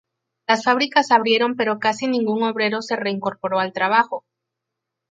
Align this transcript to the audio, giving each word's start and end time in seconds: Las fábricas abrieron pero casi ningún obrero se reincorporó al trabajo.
Las 0.47 0.63
fábricas 0.63 1.11
abrieron 1.11 1.55
pero 1.55 1.77
casi 1.77 2.07
ningún 2.07 2.41
obrero 2.41 2.81
se 2.81 2.95
reincorporó 2.95 3.59
al 3.59 3.71
trabajo. 3.71 4.25